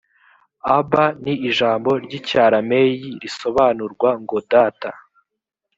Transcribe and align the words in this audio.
abba 0.77 1.05
ni 1.23 1.33
ijambo 1.49 1.89
ry’icyarameyi 2.03 3.07
risobanurwa 3.21 4.09
ngo 4.21 4.37
data 4.51 4.89